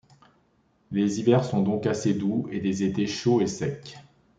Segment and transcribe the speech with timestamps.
[0.89, 3.99] Les hivers sont donc assez doux et les étés chauds et secs.